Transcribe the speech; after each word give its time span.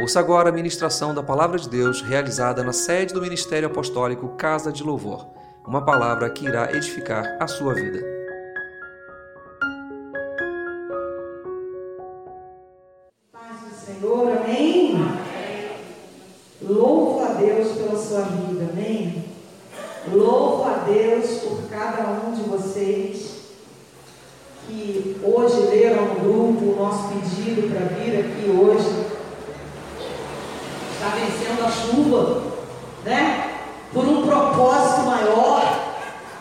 Ouça 0.00 0.20
agora 0.20 0.48
a 0.48 0.52
ministração 0.52 1.12
da 1.12 1.24
Palavra 1.24 1.58
de 1.58 1.68
Deus 1.68 2.02
realizada 2.02 2.62
na 2.62 2.72
sede 2.72 3.12
do 3.12 3.20
Ministério 3.20 3.66
Apostólico 3.66 4.28
Casa 4.36 4.70
de 4.70 4.84
Louvor. 4.84 5.26
Uma 5.66 5.84
palavra 5.84 6.30
que 6.30 6.46
irá 6.46 6.72
edificar 6.72 7.36
a 7.40 7.48
sua 7.48 7.74
vida. 7.74 8.17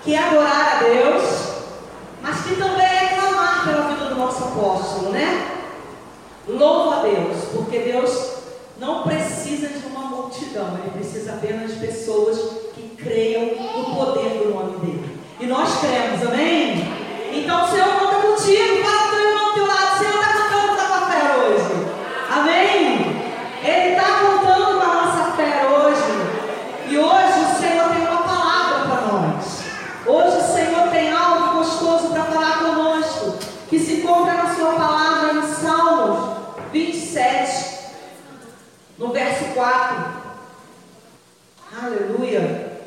Que 0.08 0.16
é 0.16 0.20
adorar 0.20 0.78
a 0.78 0.84
Deus, 0.84 1.24
mas 2.22 2.42
que 2.46 2.56
também 2.56 2.86
é 2.86 3.18
clamar 3.20 3.66
pela 3.66 3.90
vida 3.90 4.06
do 4.06 4.16
nosso 4.16 4.42
apóstolo, 4.42 5.10
né? 5.10 5.66
Louvo 6.48 6.92
a 6.94 7.02
Deus, 7.02 7.44
porque 7.54 7.80
Deus 7.80 8.36
não 8.80 9.04
precisa 9.04 9.68
de 9.68 9.86
uma 9.86 10.06
multidão, 10.06 10.78
Ele 10.80 10.92
precisa 10.92 11.34
apenas 11.34 11.74
de 11.74 11.86
pessoas 11.86 12.40
que 12.74 12.96
creiam 12.96 13.48
no 13.48 13.96
poder 13.98 14.30
do 14.30 14.54
nome 14.54 14.78
dEle. 14.78 15.20
E 15.42 15.46
nós 15.46 15.78
cremos, 15.82 16.26
amém? 16.26 16.67
Aleluia. 41.88 42.82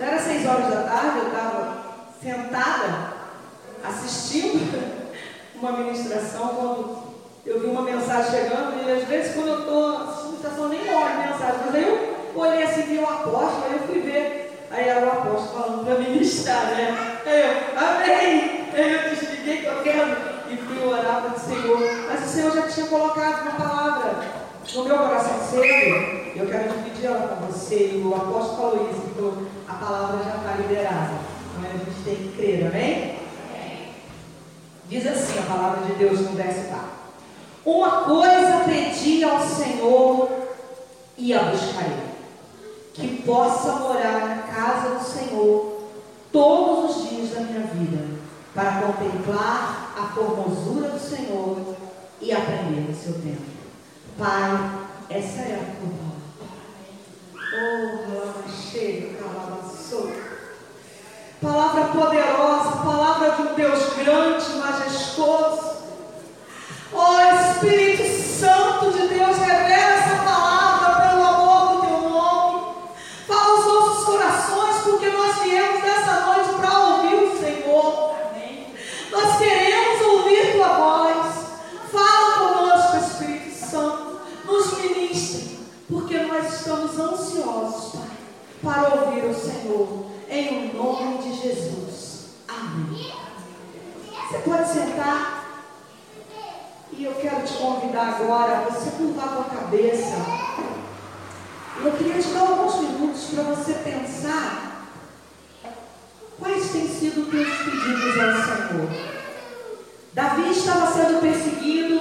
Já 0.00 0.06
era 0.06 0.18
seis 0.18 0.46
horas 0.48 0.68
da 0.68 0.84
tarde, 0.84 1.18
eu 1.18 1.26
estava 1.26 1.82
sentada 2.22 3.12
assistindo 3.84 4.72
uma 5.54 5.72
ministração 5.72 6.48
quando 6.48 7.12
eu 7.44 7.60
vi 7.60 7.66
uma 7.66 7.82
mensagem 7.82 8.30
chegando 8.30 8.88
e 8.88 8.90
às 8.90 9.04
vezes 9.04 9.34
quando 9.34 9.48
eu 9.48 9.58
estou 9.58 9.96
assistindo 9.98 10.30
ministração 10.30 10.68
nem 10.70 10.80
olho 10.80 11.18
mensagem, 11.18 11.60
mas 11.66 11.74
aí 11.74 11.82
eu 11.82 12.40
olhei 12.40 12.62
assim, 12.62 12.82
vi 12.82 12.98
o 12.98 13.04
apóstolo, 13.04 13.64
aí 13.66 13.72
eu 13.74 13.86
fui 13.86 14.00
ver, 14.00 14.66
aí 14.70 14.88
era 14.88 15.04
o 15.04 15.10
apóstolo 15.10 15.60
falando 15.60 15.84
para 15.84 15.98
ministrar, 15.98 16.64
né? 16.68 17.20
Aí 17.26 17.40
eu, 17.42 17.78
amém! 17.78 18.68
Aí 18.72 18.92
eu 18.94 19.10
desliguei 19.10 19.62
qualquer 19.62 20.06
e 20.50 20.56
fui 20.56 20.88
orar 20.88 21.20
para 21.20 21.36
o 21.36 21.38
Senhor. 21.38 22.06
Mas 22.08 22.24
o 22.24 22.28
Senhor 22.28 22.54
já 22.54 22.62
tinha 22.62 22.86
colocado 22.86 23.42
uma 23.42 23.52
palavra 23.52 24.24
no 24.74 24.84
meu 24.84 24.96
coração 24.96 25.38
cedo. 25.50 26.21
Eu 26.34 26.46
quero 26.46 26.72
dividir 26.72 27.06
ela 27.06 27.36
com 27.36 27.46
você. 27.46 27.92
E 27.94 28.02
o 28.02 28.14
apóstolo 28.14 28.56
falou 28.56 28.90
isso, 28.90 29.02
então 29.10 29.46
a 29.68 29.74
palavra 29.74 30.24
já 30.24 30.36
está 30.36 30.54
liberada. 30.56 31.12
Então 31.58 31.70
a 31.70 31.76
gente 31.76 32.04
tem 32.04 32.16
que 32.16 32.36
crer, 32.36 32.66
amém? 32.66 33.22
Diz 34.88 35.06
assim 35.06 35.38
a 35.38 35.42
palavra 35.42 35.86
de 35.86 35.94
Deus 35.94 36.20
no 36.20 36.32
verso 36.32 36.68
4. 36.68 36.86
Uma 37.64 37.90
coisa 38.02 38.64
pedi 38.66 39.22
ao 39.24 39.40
Senhor 39.40 40.30
e 41.16 41.32
a 41.32 41.42
buscarei: 41.44 42.12
que 42.92 43.22
possa 43.22 43.72
morar 43.76 44.20
na 44.26 44.42
casa 44.42 44.96
do 44.96 45.04
Senhor 45.04 45.82
todos 46.32 46.96
os 46.96 47.08
dias 47.08 47.30
da 47.30 47.40
minha 47.40 47.66
vida, 47.66 48.04
para 48.54 48.82
contemplar 48.82 49.94
a 49.96 50.06
formosura 50.14 50.88
do 50.88 50.98
Senhor 50.98 51.76
e 52.20 52.32
aprender 52.32 52.90
o 52.90 52.94
seu 52.94 53.14
tempo. 53.14 53.42
Pai, 54.18 54.50
essa 55.08 55.40
é 55.40 55.54
a 55.54 55.80
tua 55.80 56.11
palavra. 61.40 61.84
Poderosa, 61.92 62.70
palavra 62.84 63.30
de 63.32 63.42
um 63.42 63.54
Deus 63.54 63.94
grande, 63.94 64.50
majestoso 64.56 65.72
Ó 66.94 67.16
oh, 67.16 67.52
Espírito 67.52 68.04
Santo 68.38 68.92
de 68.92 69.08
Deus, 69.08 69.38
revela 69.38 69.72
essa 69.72 70.22
palavra 70.24 71.08
pelo 71.08 71.24
amor 71.24 71.76
do 71.76 71.86
teu 71.86 72.10
nome. 72.10 72.74
Fala 73.26 73.58
os 73.58 73.64
nossos 73.64 74.04
corações, 74.04 74.76
porque 74.82 75.08
nós 75.08 75.42
viemos 75.42 75.82
nessa 75.82 76.20
noite 76.20 76.50
para 76.60 76.78
ouvir 76.78 77.14
o 77.14 77.40
Senhor. 77.40 78.14
Amém. 78.30 78.74
Nós 79.10 79.38
queremos 79.38 80.02
ouvir 80.02 80.52
tua 80.52 80.68
voz. 80.68 81.36
Fala 81.90 82.38
conosco, 82.38 82.96
Espírito 82.98 83.54
Santo. 83.54 84.20
Nos 84.44 84.78
ministre, 84.78 85.60
porque 85.88 86.18
nós 86.18 86.52
estamos 86.52 86.98
ansiosos, 86.98 88.00
Pai, 88.62 88.74
para 88.74 88.94
ouvir 89.00 89.24
o 89.24 89.34
Senhor. 89.34 90.12
Em 90.28 90.70
o 90.70 90.74
nome 90.74 91.22
de 91.22 91.42
Jesus. 91.42 92.36
Amém. 92.48 93.12
Você 94.30 94.38
pode 94.38 94.68
sentar. 94.68 95.42
E 96.92 97.04
eu 97.04 97.14
quero 97.14 97.42
te 97.44 97.52
convidar 97.54 98.11
agora 98.22 98.70
você 98.70 98.90
curvar 98.90 99.24
a 99.24 99.28
tua 99.28 99.44
cabeça. 99.44 100.16
Eu 101.84 101.92
queria 101.92 102.22
te 102.22 102.28
dar 102.28 102.40
alguns 102.40 102.76
minutos 102.76 103.24
para 103.34 103.42
você 103.44 103.74
pensar 103.74 104.86
quais 106.38 106.70
têm 106.70 106.86
sido 106.88 107.22
os 107.22 107.28
teus 107.30 107.48
pedidos 107.48 108.20
ao 108.20 108.68
Senhor. 108.68 108.88
Davi 110.12 110.50
estava 110.50 110.92
sendo 110.92 111.20
perseguido, 111.20 112.00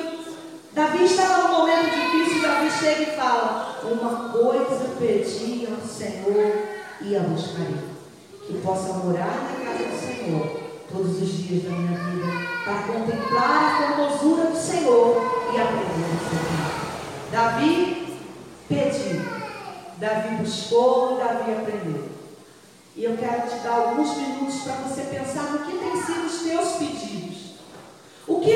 Davi 0.74 1.06
estava 1.06 1.48
num 1.48 1.58
momento 1.60 1.90
difícil, 1.90 2.42
Davi 2.42 2.70
chega 2.70 3.02
e 3.02 3.16
fala, 3.16 3.80
uma 3.84 4.30
coisa 4.30 4.96
pedi 5.00 5.68
ao 5.68 5.88
Senhor 5.88 6.54
e 7.02 7.16
a 7.16 7.20
buscarei, 7.22 7.78
que 8.46 8.62
possa 8.62 8.94
morar 8.94 9.26
na 9.26 9.66
casa 9.66 9.86
do 9.86 10.00
Senhor 10.00 10.62
todos 10.92 11.22
os 11.22 11.30
dias 11.30 11.64
da 11.64 11.70
minha 11.72 11.98
vida 11.98 12.28
para 12.64 12.84
contemplar 12.84 13.64
a 13.64 13.96
formosura 13.96 14.52
do 14.52 14.58
Senhor 14.58 15.41
e 15.54 15.60
a 15.60 15.68
Davi 17.32 18.18
pediu, 18.70 19.22
Davi 19.98 20.36
buscou 20.38 21.18
Davi 21.18 21.52
aprendeu. 21.52 22.10
E 22.96 23.04
eu 23.04 23.18
quero 23.18 23.50
te 23.50 23.56
dar 23.64 23.74
alguns 23.74 24.16
minutos 24.18 24.62
para 24.62 24.76
você 24.76 25.02
pensar 25.04 25.44
no 25.52 25.60
que 25.60 25.78
têm 25.78 26.02
sido 26.04 26.26
os 26.26 26.42
teus 26.42 26.72
pedidos. 26.74 27.38
O 28.28 28.40
que 28.40 28.50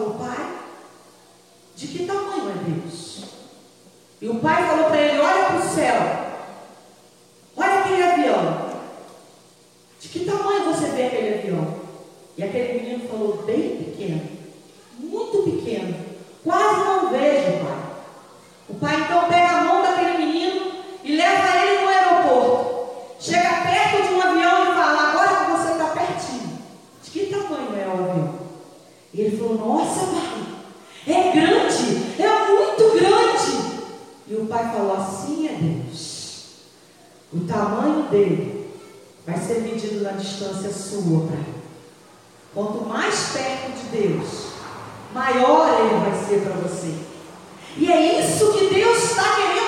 falou, 0.00 0.14
pai, 0.14 0.58
de 1.76 1.86
que 1.86 2.06
tamanho 2.06 2.50
é 2.50 2.70
Deus? 2.70 3.24
E 4.20 4.28
o 4.28 4.38
pai 4.40 4.66
falou 4.66 4.86
para 4.86 5.00
ele: 5.00 5.20
olha 5.20 5.44
para 5.46 5.56
o 5.56 5.68
céu 5.68 6.19
O 37.32 37.40
tamanho 37.40 38.08
dele 38.10 38.70
vai 39.26 39.38
ser 39.38 39.60
medido 39.60 40.02
na 40.02 40.12
distância 40.12 40.72
sua 40.72 41.26
para 41.26 41.36
ele. 41.36 41.60
Quanto 42.52 42.84
mais 42.84 43.30
perto 43.32 43.72
de 43.72 43.98
Deus, 43.98 44.28
maior 45.14 45.68
ele 45.78 46.00
vai 46.00 46.24
ser 46.26 46.40
para 46.42 46.54
você. 46.54 46.92
E 47.76 47.90
é 47.90 48.20
isso 48.20 48.52
que 48.52 48.74
Deus 48.74 49.10
está 49.10 49.36
querendo 49.36 49.59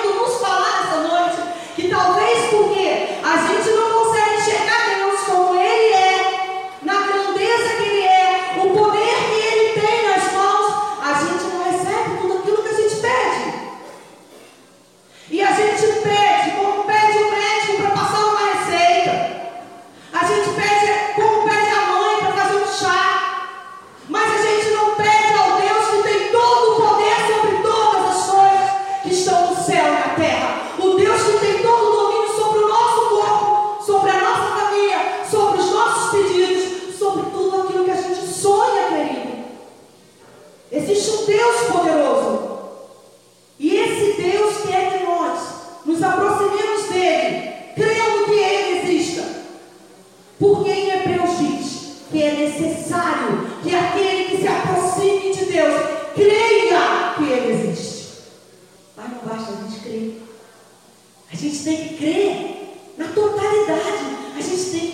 A 61.33 61.35
gente 61.35 61.63
tem 61.63 61.77
que 61.77 61.95
crer 61.95 62.75
na 62.95 63.07
totalidade. 63.07 64.05
A 64.37 64.39
gente 64.39 64.69
tem 64.69 64.91
que 64.91 64.92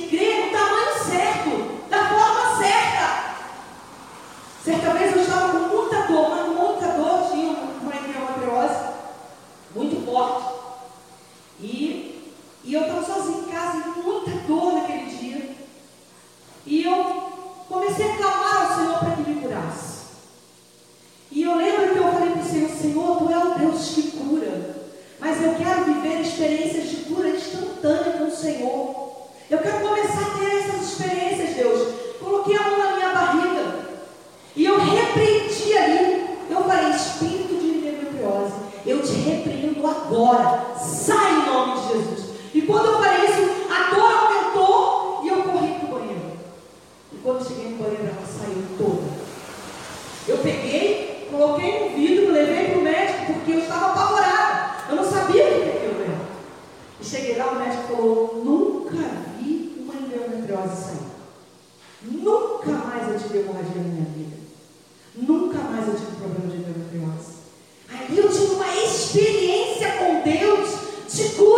atitude 71.09 71.49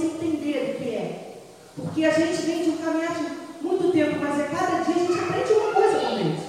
você 0.00 0.06
entender 0.06 0.76
o 0.76 0.82
que 0.82 0.90
é. 0.94 1.36
Porque 1.76 2.04
a 2.04 2.10
gente 2.10 2.42
vem 2.42 2.64
de 2.64 2.70
um 2.70 2.76
caminhar 2.78 3.14
de 3.14 3.64
muito 3.64 3.92
tempo, 3.92 4.18
mas 4.20 4.40
a 4.40 4.44
cada 4.44 4.82
dia 4.82 4.94
a 4.94 4.98
gente 4.98 5.18
aprende 5.18 5.52
uma 5.52 5.74
coisa 5.74 5.98
com 6.00 6.16
Deus. 6.16 6.40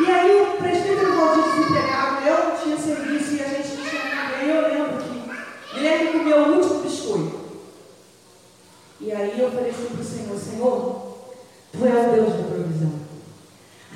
E 0.00 0.10
aí 0.10 0.40
o 0.40 0.56
presbítero 0.56 1.16
Valdir 1.16 1.52
desempregado, 1.52 2.26
eu 2.26 2.48
não 2.48 2.56
tinha 2.56 2.78
serviço 2.78 3.34
e 3.34 3.42
a 3.42 3.48
gente 3.48 3.76
não 3.76 3.84
tinha 3.84 4.38
ninguém, 4.38 4.56
eu 4.56 4.68
lembro 4.68 5.02
que 5.02 5.74
Guilherme 5.74 6.12
comeu 6.12 6.38
o 6.38 6.56
último 6.56 6.82
biscoito. 6.82 7.38
E 9.00 9.12
aí 9.12 9.40
eu 9.40 9.50
falei 9.50 9.70
assim 9.70 9.86
para 9.86 10.00
o 10.00 10.04
Senhor, 10.04 10.38
Senhor, 10.38 11.08
Tu 11.72 11.84
és 11.84 12.08
o 12.08 12.12
Deus 12.12 12.32
da 12.32 12.48
provisão. 12.48 12.92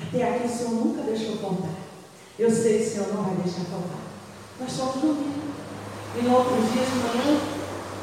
Até 0.01 0.23
aqui 0.23 0.45
o 0.45 0.49
Senhor 0.49 0.71
nunca 0.71 1.01
deixou 1.03 1.37
faltar. 1.37 1.71
Eu 2.37 2.49
sei 2.49 2.79
que 2.79 2.85
o 2.85 2.89
Senhor 2.89 3.13
não 3.13 3.23
vai 3.23 3.35
deixar 3.35 3.63
faltar. 3.65 3.99
Nós 4.59 4.71
somos 4.71 4.95
domingo. 4.95 5.53
E 6.15 6.21
no 6.21 6.35
outro 6.35 6.55
dia 6.55 6.83
de 6.83 6.95
manhã, 6.95 7.52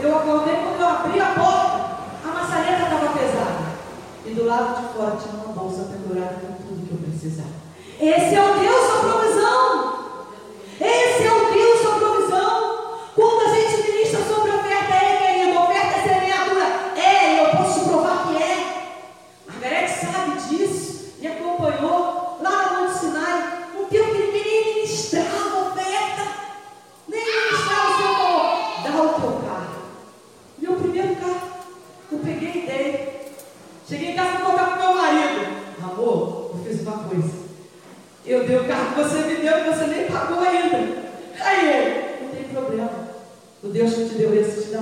eu 0.02 0.16
acordei 0.16 0.56
quando 0.56 0.80
eu 0.80 0.88
abri 0.88 1.20
a 1.20 1.26
porta, 1.26 1.90
a 2.24 2.32
maçaneta 2.32 2.84
estava 2.84 3.18
pesada. 3.18 3.70
E 4.24 4.30
do 4.30 4.46
lado 4.46 4.80
de 4.80 4.94
fora 4.94 5.16
tinha 5.16 5.44
uma 5.44 5.52
bolsa 5.52 5.84
pendurada 5.92 6.36
com 6.36 6.52
tudo 6.62 6.86
que 6.86 6.92
eu 6.92 7.10
precisava. 7.10 7.50
Esse 8.00 8.34
é 8.34 8.42
o 8.42 8.58
Deus. 8.58 8.69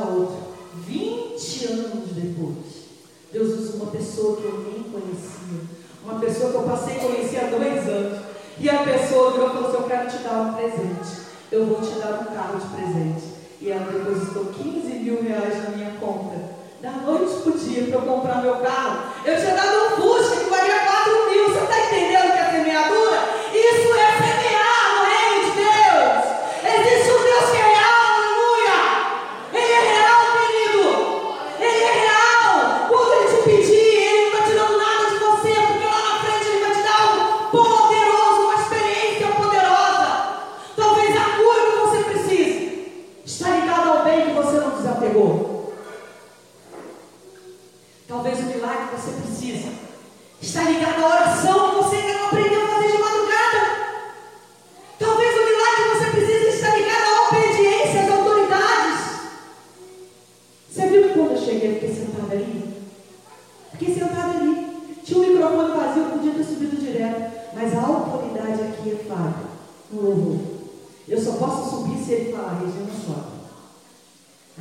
outra. 0.08 0.48
20 0.86 1.66
anos 1.66 2.08
depois, 2.12 2.88
Deus 3.32 3.58
usa 3.58 3.76
uma 3.76 3.90
pessoa 3.90 4.36
que 4.36 4.44
eu 4.44 4.64
nem 4.66 4.82
conhecia, 4.84 5.60
uma 6.04 6.18
pessoa 6.18 6.50
que 6.50 6.56
eu 6.56 6.62
passei 6.62 6.96
a 6.96 7.00
conhecer 7.00 7.38
há 7.38 7.48
dois 7.48 7.88
anos. 7.88 8.28
E 8.60 8.68
a 8.68 8.78
pessoa 8.78 9.32
virou 9.32 9.48
e 9.48 9.52
falou 9.52 9.68
assim: 9.68 9.76
Eu 9.76 9.88
quero 9.88 10.10
te 10.10 10.18
dar 10.18 10.40
um 10.40 10.54
presente. 10.54 11.28
Eu 11.50 11.66
vou 11.66 11.80
te 11.80 11.98
dar 11.98 12.20
um 12.20 12.34
carro 12.34 12.58
de 12.58 12.66
presente. 12.66 13.22
E 13.60 13.70
ela 13.70 13.90
depositou 13.90 14.46
15 14.46 14.98
mil 14.98 15.22
reais 15.22 15.62
na 15.62 15.70
minha 15.70 15.92
conta. 16.00 16.58
Da 16.82 16.90
noite 16.90 17.40
pro 17.42 17.58
dia 17.58 17.84
para 17.84 17.94
eu 17.94 18.02
comprar 18.02 18.42
meu 18.42 18.56
carro. 18.56 19.12
Eu 19.24 19.36
tinha 19.36 19.54
dado 19.54 19.76
um 19.76 19.96
Fusca 19.96 20.36
que 20.36 20.50
valia 20.50 20.78
4 20.86 21.30
mil. 21.30 21.44
Você 21.48 21.64
está 21.64 21.86
entendendo 21.86 22.32
que 22.32 22.38
é 22.38 22.50
semeadura? 22.50 23.18
Isso 23.52 23.94
é 23.94 24.07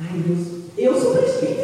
Ai, 0.00 0.18
Deus, 0.20 0.48
eu 0.76 1.00
sou 1.00 1.12
presbítero. 1.12 1.57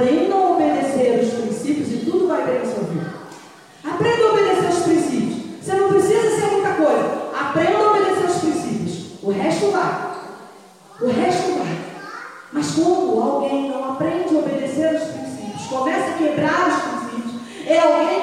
Aprenda 0.00 0.34
a 0.34 0.50
obedecer 0.52 1.20
os 1.22 1.34
princípios 1.34 1.92
e 1.92 2.06
tudo 2.06 2.26
vai 2.26 2.42
bem 2.46 2.60
na 2.60 2.64
sua 2.64 2.84
vida. 2.84 3.06
Aprenda 3.84 4.24
a 4.24 4.32
obedecer 4.32 4.70
os 4.70 4.82
princípios. 4.84 5.62
Você 5.62 5.74
não 5.74 5.88
precisa 5.90 6.30
ser 6.30 6.52
muita 6.52 6.70
coisa. 6.70 7.28
Aprenda 7.38 7.76
a 7.76 7.90
obedecer 7.90 8.24
os 8.24 8.38
princípios. 8.38 9.22
O 9.22 9.30
resto 9.30 9.70
vai. 9.70 10.10
O 11.02 11.06
resto 11.06 11.58
vai. 11.58 11.78
Mas 12.50 12.70
quando 12.70 13.20
alguém 13.20 13.68
não 13.68 13.92
aprende 13.92 14.34
a 14.34 14.38
obedecer 14.38 14.94
os 14.94 15.02
princípios, 15.02 15.66
começa 15.68 16.12
a 16.12 16.14
quebrar 16.14 16.68
os 16.68 17.10
princípios, 17.10 17.66
é 17.66 17.78
alguém 17.78 18.19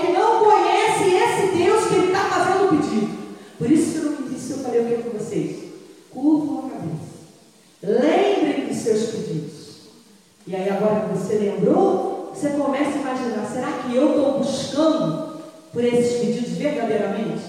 você 11.38 11.52
lembrou? 11.52 12.32
Você 12.34 12.50
começa 12.50 12.98
a 12.98 13.02
imaginar: 13.02 13.46
será 13.46 13.72
que 13.84 13.96
eu 13.96 14.10
estou 14.10 14.40
buscando 14.40 15.40
por 15.72 15.84
esses 15.84 16.20
pedidos 16.20 16.58
verdadeiramente? 16.58 17.44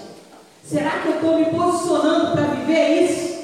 Será 0.63 0.99
que 0.99 1.07
eu 1.07 1.15
estou 1.15 1.37
me 1.37 1.45
posicionando 1.45 2.31
para 2.31 2.43
viver 2.43 3.03
isso? 3.03 3.38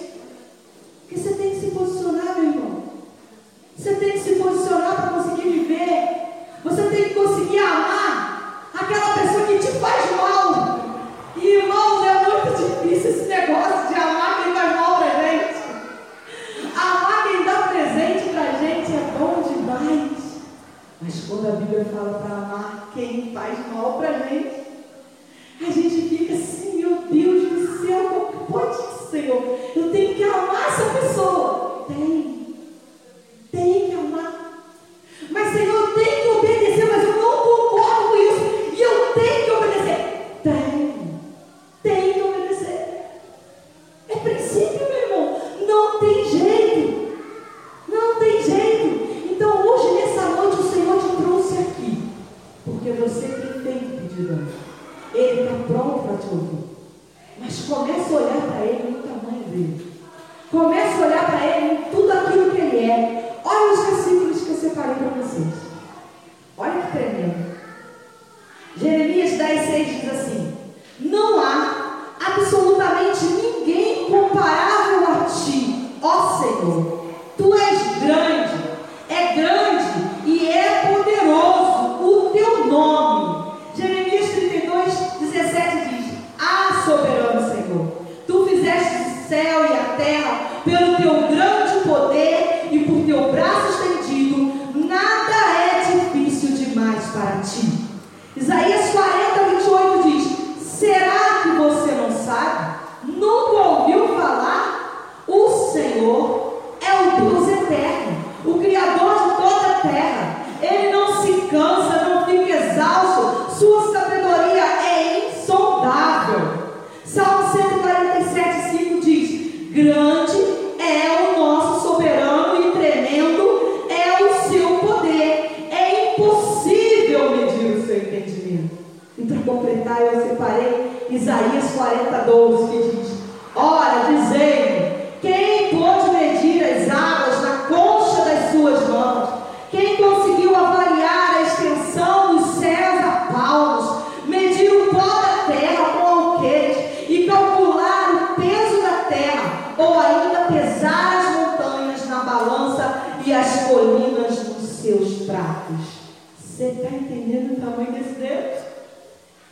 Isaías 131.15 131.71
40, 131.77 132.17
12, 132.25 132.71
que 132.71 132.97
diz: 132.97 133.13
Ora, 133.55 134.05
dizendo, 134.09 134.95
quem 135.21 135.69
pôde 135.69 136.09
medir 136.09 136.61
as 136.61 136.89
águas 136.89 137.41
na 137.41 137.57
concha 137.69 138.25
das 138.25 138.51
suas 138.51 138.89
mãos? 138.89 139.29
Quem 139.71 139.95
conseguiu 139.95 140.53
avaliar 140.53 141.37
a 141.37 141.41
extensão 141.43 142.35
dos 142.35 142.55
céus 142.55 142.99
a 142.99 143.31
palmos, 143.31 144.03
medir 144.25 144.69
o 144.69 144.93
pó 144.93 145.05
da 145.05 145.53
terra 145.53 145.85
com 145.93 146.05
alqueires 146.05 146.77
e 147.09 147.25
calcular 147.25 148.31
o 148.31 148.41
peso 148.41 148.81
da 148.81 149.05
terra, 149.07 149.73
ou 149.77 149.99
ainda 149.99 150.51
pesar 150.51 151.19
as 151.19 151.35
montanhas 151.37 152.09
na 152.09 152.19
balança 152.19 153.01
e 153.25 153.33
as 153.33 153.67
colinas 153.67 154.47
nos 154.49 154.69
seus 154.69 155.25
pratos? 155.25 155.95
Você 156.37 156.65
está 156.65 156.89
entendendo 156.89 157.53
o 157.53 157.61
tamanho 157.61 157.93
desse 157.93 158.15
Deus? 158.15 158.65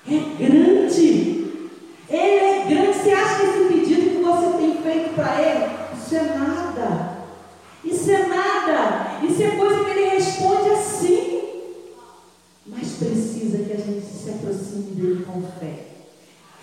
É 0.05 0.45
grande. 0.45 1.43
Ele 2.09 2.39
é 2.39 2.65
grande. 2.67 2.99
Você 2.99 3.11
acha 3.11 3.39
que 3.39 3.45
esse 3.45 3.73
pedido 3.73 4.09
que 4.11 4.23
você 4.23 4.57
tem 4.57 4.77
feito 4.77 5.15
para 5.15 5.41
ele, 5.41 5.65
isso 5.97 6.15
é 6.15 6.37
nada. 6.37 7.17
Isso 7.83 8.11
é 8.11 8.27
nada. 8.27 9.19
Isso 9.23 9.43
é 9.43 9.51
coisa 9.51 9.83
que 9.83 9.89
ele 9.91 10.09
responde 10.09 10.69
assim. 10.69 11.41
Mas 12.67 12.93
precisa 12.93 13.57
que 13.59 13.73
a 13.73 13.77
gente 13.77 14.05
se 14.05 14.29
aproxime 14.29 14.91
dele 14.95 15.25
com 15.25 15.41
fé, 15.59 15.87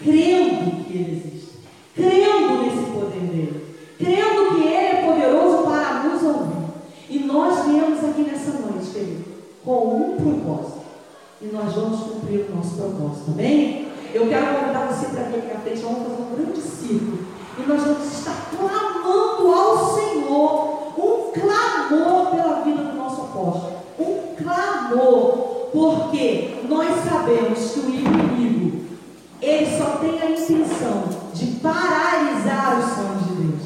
crendo 0.03 0.85
que 0.85 0.95
ele 0.95 1.23
existe, 1.27 1.59
crendo 1.95 2.63
nesse 2.63 2.91
poder 2.91 3.21
dele, 3.21 3.77
crendo 3.99 4.55
que 4.55 4.63
ele 4.63 4.75
é 4.75 5.03
poderoso 5.05 5.65
para 5.65 6.05
nos 6.05 6.23
ouvir. 6.23 6.71
E 7.11 7.19
nós 7.19 7.60
viemos 7.71 8.05
aqui 8.05 8.23
nessa 8.23 8.53
noite, 8.59 8.91
querido, 8.91 9.25
com 9.65 9.97
um 9.97 10.17
propósito. 10.17 10.81
E 11.41 11.47
nós 11.47 11.73
vamos 11.73 12.01
cumprir 12.01 12.47
o 12.51 12.57
nosso 12.57 12.77
propósito, 12.77 13.31
amém? 13.31 13.89
Eu 14.13 14.29
quero 14.29 14.59
convidar 14.59 14.89
você 14.89 15.07
para 15.07 15.25
vir 15.25 15.39
aqui 15.39 15.53
à 15.53 15.61
frente, 15.61 15.81
vamos 15.81 16.03
fazer 16.03 16.23
um 16.23 16.37
grande 16.37 16.61
círculo. 16.61 17.19
E 17.59 17.69
nós 17.69 17.83
vamos 17.83 18.13
estar 18.13 18.51
clamando 18.51 19.53
ao 19.53 19.95
Senhor, 19.95 20.93
um 20.99 21.33
clamor 21.33 22.31
pela 22.31 22.61
vida 22.63 22.83
do 22.83 22.97
nosso 22.97 23.23
apóstolo. 23.23 23.73
Um 23.99 24.35
clamor, 24.37 25.69
porque 25.73 26.65
nós 26.69 26.89
sabemos 27.05 27.71
que 27.71 27.81
o 27.81 27.91
inimigo, 27.91 28.87
ele 29.41 29.79
só 29.79 29.99
tem 29.99 30.21
a 30.21 30.31
intenção 30.31 31.05
de 31.33 31.47
paralisar 31.63 32.79
os 32.79 32.95
sonhos 32.95 33.27
de 33.27 33.43
Deus, 33.43 33.63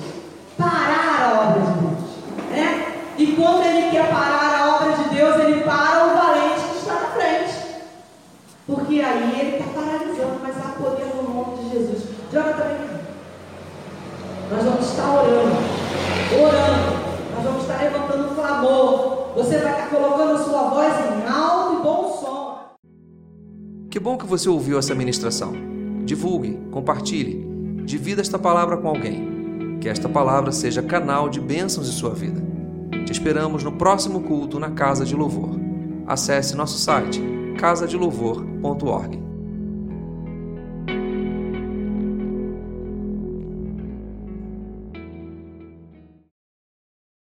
parar 0.59 1.23
a 1.23 1.49
obra 1.49 1.61
de 1.63 1.81
Deus. 1.81 2.51
Né? 2.51 2.95
E 3.17 3.27
quando 3.29 3.65
ele 3.65 3.91
quer 3.91 4.11
parar 4.11 4.59
a 4.59 4.77
obra 4.77 4.93
de 4.97 5.15
Deus, 5.15 5.37
ele 5.39 5.61
para 5.63 6.07
o 6.07 6.17
valente 6.17 6.69
que 6.69 6.79
está 6.79 6.95
na 6.95 7.07
frente. 7.09 7.55
Porque 8.67 9.01
aí 9.01 9.41
ele 9.41 9.57
está 9.57 9.81
paralisando, 9.81 10.41
mas 10.43 10.57
há 10.57 10.73
poder 10.73 11.15
no 11.15 11.23
nome 11.23 11.57
de 11.59 11.71
Jesus. 11.71 12.03
Joga 12.33 12.55
também 12.55 12.77
aqui. 12.77 12.95
Nós 14.51 14.65
vamos 14.85 14.91
estar 14.91 15.11
orando, 15.11 15.57
orando. 16.43 17.05
Nós 17.35 17.45
vamos 17.45 17.63
estar 17.63 17.83
levantando 17.83 18.31
um 18.31 18.35
clamor. 18.35 19.33
Você 19.37 19.59
vai 19.59 19.73
estar 19.73 19.89
colocando 19.89 20.33
a 20.33 20.45
sua 20.45 20.69
voz 20.69 20.93
em 20.93 21.29
alto 21.29 21.81
e 21.81 21.83
bom 21.83 22.19
som. 22.21 22.59
Que 23.91 23.99
bom 23.99 24.19
que 24.19 24.27
você 24.27 24.49
ouviu 24.49 24.79
essa 24.79 24.95
ministração. 24.95 25.53
Divulgue, 26.05 26.59
compartilhe, 26.71 27.47
divida 27.85 28.21
esta 28.21 28.39
palavra 28.39 28.77
com 28.77 28.89
alguém. 28.89 29.79
Que 29.81 29.89
esta 29.89 30.09
palavra 30.09 30.53
seja 30.53 30.83
canal 30.83 31.29
de 31.29 31.41
bênçãos 31.41 31.89
em 31.89 31.93
sua 31.93 32.11
vida. 32.11 32.43
Te 33.07 33.13
esperamos 33.13 33.65
no 33.65 33.73
próximo 33.73 34.21
culto 34.21 34.59
na 34.59 34.71
Casa 34.71 35.05
de 35.05 35.15
Louvor. 35.15 35.51
Acesse 36.07 36.55
nosso 36.55 36.79
site 36.79 37.23
casadelouvor.org. 37.59 39.24